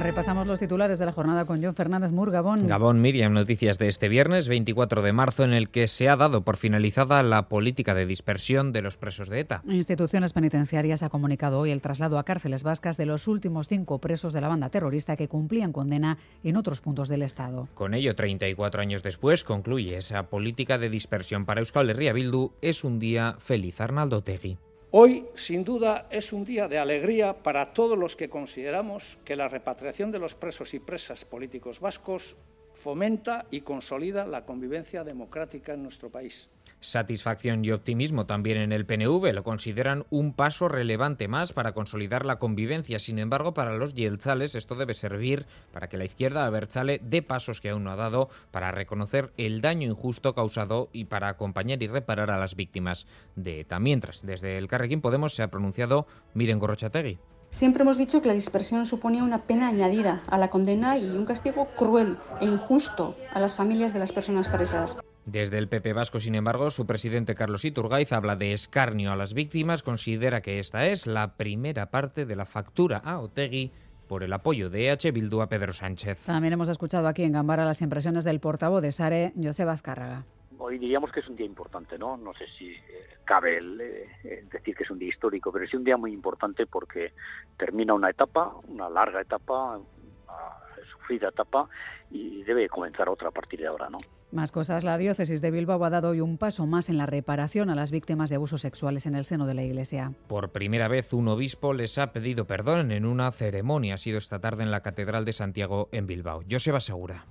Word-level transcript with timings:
Repasamos 0.00 0.46
los 0.46 0.58
titulares 0.58 0.98
de 0.98 1.06
la 1.06 1.12
jornada 1.12 1.44
con 1.44 1.62
John 1.62 1.74
Fernández 1.74 2.10
Mur, 2.10 2.30
Gabón. 2.30 2.66
Gabón, 2.66 3.00
Miriam, 3.00 3.32
noticias 3.32 3.78
de 3.78 3.88
este 3.88 4.08
viernes 4.08 4.48
24 4.48 5.02
de 5.02 5.12
marzo 5.12 5.44
en 5.44 5.52
el 5.52 5.70
que 5.70 5.88
se 5.88 6.08
ha 6.08 6.16
dado 6.16 6.42
por 6.42 6.56
finalizada 6.56 7.22
la 7.22 7.48
política 7.48 7.94
de 7.94 8.04
dispersión 8.04 8.72
de 8.72 8.82
los 8.82 8.96
presos 8.96 9.28
de 9.28 9.40
ETA. 9.40 9.62
Instituciones 9.68 10.32
penitenciarias 10.32 11.02
ha 11.02 11.08
comunicado 11.08 11.60
hoy 11.60 11.70
el 11.70 11.80
traslado 11.80 12.18
a 12.18 12.24
cárceles 12.24 12.62
vascas 12.62 12.96
de 12.96 13.06
los 13.06 13.28
últimos 13.28 13.68
cinco 13.68 13.98
presos 13.98 14.32
de 14.32 14.40
la 14.40 14.48
banda 14.48 14.68
terrorista 14.68 15.16
que 15.16 15.28
cumplían 15.28 15.72
condena 15.72 16.18
en 16.42 16.56
otros 16.56 16.80
puntos 16.80 17.08
del 17.08 17.22
Estado. 17.22 17.68
Con 17.74 17.94
ello, 17.94 18.14
34 18.14 18.82
años 18.82 19.02
después, 19.02 19.44
concluye 19.44 19.96
esa 19.96 20.24
política 20.24 20.76
de 20.76 20.90
dispersión 20.90 21.46
para 21.46 21.60
Euskal 21.60 21.88
Herria 21.88 22.12
Bildu. 22.12 22.52
Es 22.60 22.84
un 22.84 22.98
día 22.98 23.36
feliz, 23.38 23.80
Arnaldo 23.80 24.22
Tegui. 24.22 24.58
Hoy, 24.96 25.26
sin 25.34 25.64
duda, 25.64 26.06
es 26.08 26.32
un 26.32 26.44
día 26.44 26.68
de 26.68 26.78
alegría 26.78 27.42
para 27.42 27.72
todos 27.72 27.98
los 27.98 28.14
que 28.14 28.28
consideramos 28.28 29.18
que 29.24 29.34
la 29.34 29.48
repatriación 29.48 30.12
de 30.12 30.20
los 30.20 30.36
presos 30.36 30.72
y 30.72 30.78
presas 30.78 31.24
políticos 31.24 31.80
vascos 31.80 32.36
fomenta 32.74 33.46
y 33.50 33.62
consolida 33.62 34.26
la 34.26 34.44
convivencia 34.44 35.04
democrática 35.04 35.74
en 35.74 35.82
nuestro 35.82 36.10
país. 36.10 36.50
Satisfacción 36.80 37.64
y 37.64 37.70
optimismo 37.70 38.26
también 38.26 38.58
en 38.58 38.72
el 38.72 38.84
PNV 38.84 39.32
lo 39.32 39.42
consideran 39.42 40.04
un 40.10 40.34
paso 40.34 40.68
relevante 40.68 41.28
más 41.28 41.52
para 41.52 41.72
consolidar 41.72 42.26
la 42.26 42.38
convivencia. 42.38 42.98
Sin 42.98 43.18
embargo, 43.18 43.54
para 43.54 43.76
los 43.76 43.94
yelzales 43.94 44.54
esto 44.54 44.74
debe 44.74 44.94
servir 44.94 45.46
para 45.72 45.88
que 45.88 45.96
la 45.96 46.04
izquierda 46.04 46.44
abertzale 46.44 47.00
dé 47.02 47.22
pasos 47.22 47.60
que 47.60 47.70
aún 47.70 47.84
no 47.84 47.90
ha 47.90 47.96
dado 47.96 48.28
para 48.50 48.70
reconocer 48.70 49.32
el 49.36 49.60
daño 49.60 49.88
injusto 49.88 50.34
causado 50.34 50.90
y 50.92 51.06
para 51.06 51.28
acompañar 51.28 51.82
y 51.82 51.86
reparar 51.86 52.30
a 52.30 52.38
las 52.38 52.54
víctimas 52.56 53.06
de 53.36 53.60
ETA. 53.60 53.78
Mientras, 53.78 54.22
desde 54.22 54.58
el 54.58 54.68
Carrequín 54.68 55.00
Podemos 55.00 55.34
se 55.34 55.42
ha 55.42 55.50
pronunciado 55.50 56.06
Miren 56.34 56.58
Gorrochategui. 56.58 57.18
Siempre 57.54 57.82
hemos 57.82 57.96
dicho 57.96 58.20
que 58.20 58.26
la 58.26 58.34
dispersión 58.34 58.84
suponía 58.84 59.22
una 59.22 59.42
pena 59.42 59.68
añadida 59.68 60.24
a 60.26 60.38
la 60.38 60.50
condena 60.50 60.98
y 60.98 61.04
un 61.04 61.24
castigo 61.24 61.68
cruel 61.76 62.16
e 62.40 62.46
injusto 62.46 63.16
a 63.32 63.38
las 63.38 63.54
familias 63.54 63.92
de 63.92 64.00
las 64.00 64.10
personas 64.10 64.48
presas. 64.48 64.96
Desde 65.24 65.58
el 65.58 65.68
PP 65.68 65.92
Vasco, 65.92 66.18
sin 66.18 66.34
embargo, 66.34 66.72
su 66.72 66.84
presidente 66.84 67.36
Carlos 67.36 67.64
Iturgaiz 67.64 68.12
habla 68.12 68.34
de 68.34 68.54
escarnio 68.54 69.12
a 69.12 69.16
las 69.16 69.34
víctimas, 69.34 69.84
considera 69.84 70.40
que 70.40 70.58
esta 70.58 70.88
es 70.88 71.06
la 71.06 71.36
primera 71.36 71.92
parte 71.92 72.26
de 72.26 72.34
la 72.34 72.44
factura 72.44 72.98
a 72.98 73.20
Otegui 73.20 73.70
por 74.08 74.24
el 74.24 74.32
apoyo 74.32 74.68
de 74.68 74.88
EH 74.88 75.12
Bildu 75.12 75.40
a 75.40 75.48
Pedro 75.48 75.72
Sánchez. 75.72 76.24
También 76.26 76.54
hemos 76.54 76.68
escuchado 76.68 77.06
aquí 77.06 77.22
en 77.22 77.30
Gambara 77.30 77.64
las 77.64 77.82
impresiones 77.82 78.24
del 78.24 78.40
portavoz 78.40 78.82
de 78.82 78.90
Sare, 78.90 79.32
José 79.40 79.62
Azcárraga. 79.62 80.24
Hoy 80.58 80.78
diríamos 80.78 81.10
que 81.12 81.20
es 81.20 81.28
un 81.28 81.36
día 81.36 81.46
importante, 81.46 81.98
¿no? 81.98 82.16
No 82.16 82.32
sé 82.34 82.46
si 82.58 82.70
eh, 82.72 82.80
cabe 83.24 83.58
el, 83.58 83.80
eh, 83.80 84.44
decir 84.50 84.74
que 84.74 84.84
es 84.84 84.90
un 84.90 84.98
día 84.98 85.08
histórico, 85.08 85.52
pero 85.52 85.64
es 85.64 85.74
un 85.74 85.84
día 85.84 85.96
muy 85.96 86.12
importante 86.12 86.66
porque 86.66 87.12
termina 87.56 87.94
una 87.94 88.10
etapa, 88.10 88.54
una 88.68 88.88
larga 88.88 89.20
etapa, 89.20 89.78
una 89.78 90.84
sufrida 90.92 91.28
etapa, 91.28 91.68
y 92.10 92.42
debe 92.44 92.68
comenzar 92.68 93.08
otra 93.08 93.28
a 93.28 93.32
partir 93.32 93.60
de 93.60 93.66
ahora, 93.66 93.88
¿no? 93.90 93.98
Más 94.34 94.50
cosas, 94.50 94.82
la 94.82 94.98
diócesis 94.98 95.40
de 95.40 95.52
Bilbao 95.52 95.84
ha 95.84 95.90
dado 95.90 96.08
hoy 96.08 96.20
un 96.20 96.38
paso 96.38 96.66
más 96.66 96.88
en 96.88 96.98
la 96.98 97.06
reparación 97.06 97.70
a 97.70 97.76
las 97.76 97.92
víctimas 97.92 98.30
de 98.30 98.36
abusos 98.36 98.62
sexuales 98.62 99.06
en 99.06 99.14
el 99.14 99.24
seno 99.24 99.46
de 99.46 99.54
la 99.54 99.62
Iglesia. 99.62 100.12
Por 100.26 100.50
primera 100.50 100.88
vez, 100.88 101.12
un 101.12 101.28
obispo 101.28 101.72
les 101.72 101.98
ha 101.98 102.12
pedido 102.12 102.44
perdón 102.44 102.90
en 102.90 103.06
una 103.06 103.30
ceremonia. 103.30 103.94
Ha 103.94 103.98
sido 103.98 104.18
esta 104.18 104.40
tarde 104.40 104.64
en 104.64 104.72
la 104.72 104.80
Catedral 104.80 105.24
de 105.24 105.32
Santiago, 105.32 105.88
en 105.92 106.08
Bilbao. 106.08 106.42
Joseba 106.50 106.80
Segura. 106.80 107.26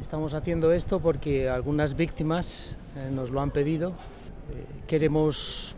Estamos 0.00 0.34
haciendo 0.34 0.72
esto 0.72 1.00
porque 1.00 1.48
algunas 1.48 1.96
víctimas 1.96 2.76
eh, 2.96 3.10
nos 3.10 3.30
lo 3.30 3.40
han 3.40 3.50
pedido. 3.50 3.90
Eh, 3.90 4.64
queremos 4.86 5.74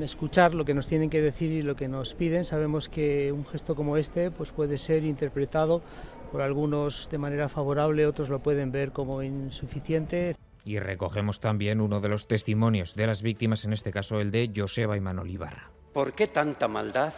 escuchar 0.00 0.54
lo 0.54 0.64
que 0.64 0.74
nos 0.74 0.88
tienen 0.88 1.10
que 1.10 1.22
decir 1.22 1.52
y 1.52 1.62
lo 1.62 1.76
que 1.76 1.88
nos 1.88 2.14
piden. 2.14 2.44
Sabemos 2.44 2.88
que 2.88 3.32
un 3.32 3.46
gesto 3.46 3.74
como 3.74 3.96
este 3.96 4.30
pues 4.30 4.50
puede 4.50 4.78
ser 4.78 5.04
interpretado 5.04 5.82
por 6.30 6.42
algunos 6.42 7.08
de 7.10 7.18
manera 7.18 7.48
favorable, 7.48 8.06
otros 8.06 8.28
lo 8.28 8.40
pueden 8.40 8.70
ver 8.70 8.92
como 8.92 9.22
insuficiente. 9.22 10.36
Y 10.64 10.78
recogemos 10.78 11.40
también 11.40 11.80
uno 11.80 12.00
de 12.00 12.08
los 12.08 12.28
testimonios 12.28 12.94
de 12.94 13.06
las 13.06 13.22
víctimas, 13.22 13.64
en 13.64 13.72
este 13.72 13.90
caso 13.90 14.20
el 14.20 14.30
de 14.30 14.52
Joseba 14.54 14.96
y 14.96 15.00
Manol 15.00 15.30
Ibarra. 15.30 15.70
¿Por 15.92 16.12
qué 16.12 16.26
tanta 16.26 16.68
maldad? 16.68 17.14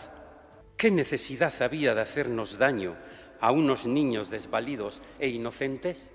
¿Qué 0.76 0.90
necesidad 0.90 1.52
había 1.60 1.94
de 1.94 2.00
hacernos 2.00 2.58
daño 2.58 2.94
a 3.40 3.50
unos 3.50 3.86
niños 3.86 4.30
desvalidos 4.30 5.02
e 5.18 5.28
inocentes? 5.28 6.12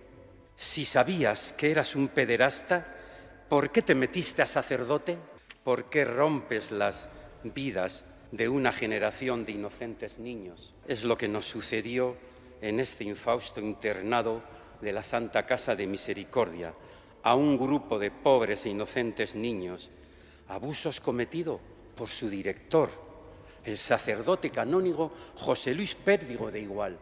Si 0.55 0.85
sabías 0.85 1.53
que 1.57 1.71
eras 1.71 1.95
un 1.95 2.07
pederasta, 2.07 2.85
¿por 3.49 3.71
qué 3.71 3.81
te 3.81 3.93
metiste 3.93 4.41
a 4.41 4.47
sacerdote? 4.47 5.17
¿Por 5.63 5.89
qué 5.89 6.05
rompes 6.05 6.71
las 6.71 7.09
vidas 7.43 8.05
de 8.31 8.47
una 8.47 8.71
generación 8.71 9.45
de 9.45 9.51
inocentes 9.51 10.17
niños? 10.17 10.73
Es 10.87 11.03
lo 11.03 11.17
que 11.17 11.27
nos 11.27 11.45
sucedió 11.45 12.15
en 12.61 12.79
este 12.79 13.03
infausto 13.03 13.59
internado 13.59 14.41
de 14.81 14.93
la 14.93 15.03
Santa 15.03 15.45
Casa 15.45 15.75
de 15.75 15.87
Misericordia 15.87 16.73
a 17.23 17.35
un 17.35 17.57
grupo 17.57 17.99
de 17.99 18.11
pobres 18.11 18.65
e 18.65 18.69
inocentes 18.69 19.35
niños, 19.35 19.91
abusos 20.47 21.01
cometidos 21.01 21.59
por 21.95 22.07
su 22.07 22.29
director, 22.29 22.89
el 23.63 23.77
sacerdote 23.77 24.51
canónigo 24.51 25.11
José 25.35 25.73
Luis 25.73 25.95
Pérdigo 25.95 26.51
de 26.51 26.61
Igual. 26.61 26.99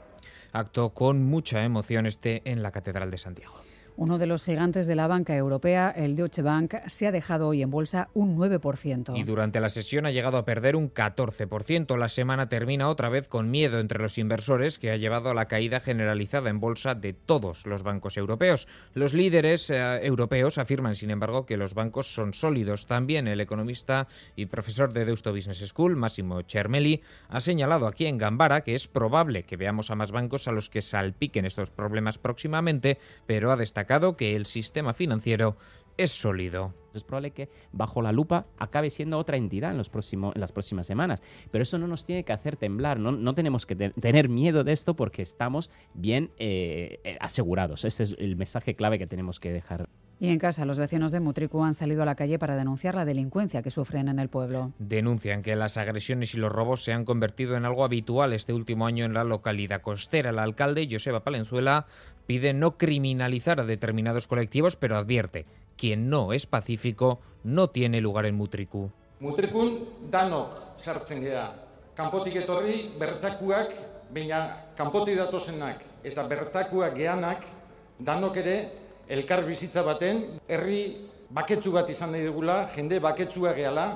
Acto 0.54 0.92
con 0.94 1.24
mucha 1.24 1.64
emoción 1.64 2.06
este 2.06 2.44
en 2.46 2.62
la 2.62 2.72
Catedral 2.72 3.10
de 3.10 3.18
Santiago. 3.18 3.56
Uno 3.96 4.18
de 4.18 4.26
los 4.26 4.44
gigantes 4.44 4.88
de 4.88 4.96
la 4.96 5.06
banca 5.06 5.36
europea, 5.36 5.94
el 5.96 6.16
Deutsche 6.16 6.42
Bank, 6.42 6.74
se 6.88 7.06
ha 7.06 7.12
dejado 7.12 7.48
hoy 7.48 7.62
en 7.62 7.70
bolsa 7.70 8.10
un 8.16 8.36
9%. 8.36 9.16
Y 9.16 9.24
durante 9.24 9.60
la 9.60 9.70
sesión 9.70 10.08
ha 10.08 10.12
llegado 10.12 10.38
a 10.38 10.46
perder 10.46 10.76
un 10.76 10.92
14%. 10.92 11.96
La 11.96 12.10
semana 12.10 12.50
termina 12.50 12.90
otra 12.90 13.10
vez 13.10 13.28
con 13.28 13.52
miedo 13.52 13.80
entre 13.80 14.02
los 14.02 14.18
inversores 14.18 14.80
que 14.80 14.90
ha 14.90 14.98
llevado 14.98 15.30
a 15.30 15.36
la 15.36 15.48
caída 15.48 15.80
generalizada 15.80 16.50
en 16.50 16.60
bolsa 16.60 16.96
de 16.96 17.14
todos 17.14 17.68
los 17.68 17.84
bancos 17.84 18.18
europeos. 18.18 18.68
Los 18.96 19.14
líderes 19.14 19.70
eh, 19.70 20.00
europeos 20.04 20.58
afirman, 20.58 20.96
sin 20.96 21.12
embargo, 21.12 21.46
que 21.46 21.58
los 21.58 21.76
bancos 21.76 22.12
son 22.12 22.34
sólidos. 22.34 22.88
También 22.88 23.28
el 23.28 23.42
economista 23.42 24.08
y 24.36 24.48
profesor 24.48 24.92
de 24.92 25.06
Deusto 25.06 25.32
Business 25.32 25.60
School, 25.68 25.96
Massimo 25.96 26.42
Cermelli, 26.48 27.02
ha 27.30 27.42
señalado 27.42 27.86
aquí 27.86 28.08
en 28.08 28.18
Gambara 28.18 28.62
que 28.62 28.74
es 28.74 28.88
probable 28.88 29.44
que 29.44 29.56
veamos 29.56 29.92
a 29.92 29.96
más 29.96 30.12
bancos 30.12 30.48
a 30.48 30.52
los 30.52 30.72
que 30.72 30.82
salpiquen 30.82 31.46
estos 31.46 31.70
problemas 31.70 32.18
próximamente, 32.18 32.98
pero 33.28 33.52
ha 33.52 33.56
destacado 33.56 33.83
que 34.18 34.36
el 34.36 34.46
sistema 34.46 34.94
financiero 34.94 35.58
es 35.98 36.12
sólido. 36.12 36.74
Es 36.94 37.04
probable 37.04 37.32
que 37.32 37.50
bajo 37.72 38.02
la 38.02 38.12
lupa 38.12 38.46
acabe 38.60 38.90
siendo 38.90 39.18
otra 39.18 39.38
entidad 39.38 39.72
en, 39.72 39.78
los 39.78 39.90
próximos, 39.90 40.36
en 40.36 40.42
las 40.42 40.52
próximas 40.52 40.86
semanas. 40.86 41.22
Pero 41.52 41.64
eso 41.64 41.80
no 41.80 41.88
nos 41.88 42.06
tiene 42.06 42.24
que 42.24 42.34
hacer 42.34 42.56
temblar, 42.56 43.00
no, 43.00 43.12
no 43.12 43.34
tenemos 43.34 43.66
que 43.66 43.76
tener 43.76 44.30
miedo 44.30 44.64
de 44.64 44.74
esto 44.74 44.96
porque 44.96 45.22
estamos 45.22 45.72
bien 45.94 46.32
eh, 46.38 47.00
eh, 47.04 47.18
asegurados. 47.20 47.84
Este 47.86 48.04
es 48.04 48.16
el 48.20 48.36
mensaje 48.36 48.76
clave 48.76 49.00
que 49.00 49.08
tenemos 49.08 49.40
que 49.40 49.52
dejar. 49.52 49.90
Y 50.20 50.30
en 50.30 50.40
casa, 50.40 50.64
los 50.64 50.78
vecinos 50.78 51.12
de 51.12 51.20
Mutricu 51.20 51.64
han 51.64 51.74
salido 51.74 52.04
a 52.04 52.06
la 52.06 52.16
calle 52.16 52.40
para 52.40 52.56
denunciar 52.56 52.96
la 52.96 53.04
delincuencia 53.04 53.62
que 53.62 53.72
sufren 53.72 54.08
en 54.08 54.20
el 54.20 54.30
pueblo. 54.30 54.72
Denuncian 54.80 55.42
que 55.42 55.56
las 55.56 55.76
agresiones 55.76 56.34
y 56.34 56.38
los 56.38 56.52
robos 56.52 56.84
se 56.84 56.94
han 56.94 57.04
convertido 57.04 57.58
en 57.58 57.66
algo 57.66 57.84
habitual 57.84 58.32
este 58.32 58.54
último 58.54 58.86
año 58.86 59.04
en 59.04 59.14
la 59.14 59.26
localidad 59.26 59.82
costera. 59.82 60.30
El 60.30 60.40
alcalde, 60.40 60.88
Joseba 60.90 61.26
Palenzuela, 61.26 61.88
pide 62.26 62.54
no 62.54 62.78
criminalizar 62.78 63.60
a 63.60 63.66
determinados 63.66 64.28
colectivos, 64.28 64.78
pero 64.78 64.96
advierte, 64.96 65.46
quien 65.78 66.10
no 66.10 66.34
es 66.34 66.46
pacífico 66.46 67.20
no 67.44 67.70
tiene 67.70 68.02
lugar 68.02 68.26
en 68.26 68.36
Mutriku. 68.36 68.90
Mutrikun 69.20 70.10
danok 70.12 70.78
sartzen 70.78 71.22
gea. 71.22 71.48
Kanpotik 71.96 72.36
etorri 72.42 72.92
bertakuak, 73.00 73.74
baina 74.14 74.40
kanpotik 74.78 75.18
datozenak 75.18 75.84
eta 76.04 76.26
bertakuak 76.28 76.96
geanak 76.98 77.46
danok 78.00 78.38
ere 78.42 78.56
elkar 79.08 79.46
bizitza 79.46 79.84
baten 79.84 80.40
herri 80.48 81.10
baketzu 81.34 81.72
bat 81.72 81.90
izan 81.90 82.12
nahi 82.14 82.26
dugula, 82.26 82.68
jende 82.76 83.00
baketsua 83.00 83.54
gehala 83.54 83.88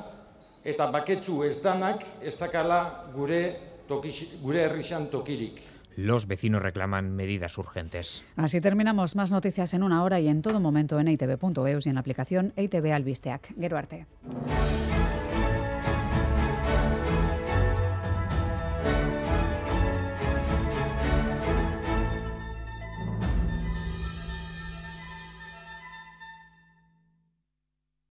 eta 0.65 0.87
baketzu 0.91 1.43
ez 1.45 1.57
danak 1.61 2.03
ez 2.21 2.35
dakala 2.39 3.09
gure, 3.13 3.41
toki, 3.87 4.11
gure 4.41 4.63
herrixan 4.65 5.09
tokirik. 5.11 5.61
Los 5.97 6.27
vecinos 6.27 6.61
reclaman 6.61 7.15
medidas 7.15 7.57
urgentes. 7.57 8.23
Así 8.35 8.61
terminamos. 8.61 9.15
Más 9.15 9.31
noticias 9.31 9.73
en 9.73 9.81
una 9.81 10.03
hora 10.03 10.19
y 10.19 10.27
en 10.27 10.43
todo 10.43 10.59
momento 10.59 10.99
en 10.99 11.07
itv.eus 11.07 11.87
y 11.87 11.89
en 11.89 11.95
la 11.95 12.01
aplicación 12.01 12.53
ITV 12.55 12.93
Albisteac. 12.93 13.51